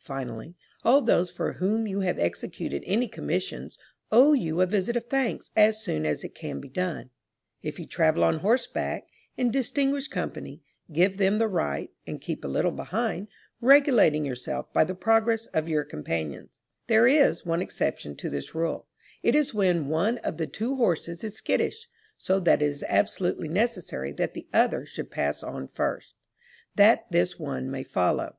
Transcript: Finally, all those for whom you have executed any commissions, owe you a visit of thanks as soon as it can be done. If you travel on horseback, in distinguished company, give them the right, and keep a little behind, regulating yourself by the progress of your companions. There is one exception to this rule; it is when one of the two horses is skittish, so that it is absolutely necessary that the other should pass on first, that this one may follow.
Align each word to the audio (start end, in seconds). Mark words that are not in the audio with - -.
Finally, 0.00 0.54
all 0.84 1.02
those 1.02 1.30
for 1.30 1.52
whom 1.52 1.86
you 1.86 2.00
have 2.00 2.18
executed 2.18 2.82
any 2.86 3.06
commissions, 3.06 3.76
owe 4.10 4.32
you 4.32 4.62
a 4.62 4.64
visit 4.66 4.96
of 4.96 5.04
thanks 5.04 5.50
as 5.54 5.82
soon 5.82 6.06
as 6.06 6.24
it 6.24 6.34
can 6.34 6.60
be 6.60 6.68
done. 6.70 7.10
If 7.62 7.78
you 7.78 7.84
travel 7.84 8.24
on 8.24 8.38
horseback, 8.38 9.06
in 9.36 9.50
distinguished 9.50 10.10
company, 10.10 10.62
give 10.90 11.18
them 11.18 11.36
the 11.36 11.46
right, 11.46 11.90
and 12.06 12.22
keep 12.22 12.42
a 12.42 12.48
little 12.48 12.70
behind, 12.70 13.28
regulating 13.60 14.24
yourself 14.24 14.72
by 14.72 14.82
the 14.84 14.94
progress 14.94 15.44
of 15.48 15.68
your 15.68 15.84
companions. 15.84 16.62
There 16.86 17.06
is 17.06 17.44
one 17.44 17.60
exception 17.60 18.16
to 18.16 18.30
this 18.30 18.54
rule; 18.54 18.86
it 19.22 19.34
is 19.34 19.52
when 19.52 19.88
one 19.88 20.16
of 20.24 20.38
the 20.38 20.46
two 20.46 20.76
horses 20.76 21.22
is 21.22 21.34
skittish, 21.34 21.86
so 22.16 22.40
that 22.40 22.62
it 22.62 22.66
is 22.66 22.82
absolutely 22.88 23.48
necessary 23.48 24.12
that 24.12 24.32
the 24.32 24.48
other 24.54 24.86
should 24.86 25.10
pass 25.10 25.42
on 25.42 25.68
first, 25.68 26.14
that 26.76 27.04
this 27.10 27.38
one 27.38 27.70
may 27.70 27.82
follow. 27.82 28.38